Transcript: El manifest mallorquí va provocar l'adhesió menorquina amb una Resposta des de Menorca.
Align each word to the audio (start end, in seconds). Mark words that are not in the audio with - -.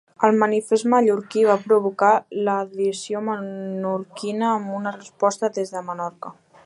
El 0.27 0.37
manifest 0.43 0.85
mallorquí 0.93 1.43
va 1.49 1.57
provocar 1.65 2.09
l'adhesió 2.47 3.21
menorquina 3.29 4.51
amb 4.55 4.75
una 4.79 4.95
Resposta 4.97 5.55
des 5.59 5.75
de 5.77 5.89
Menorca. 5.93 6.35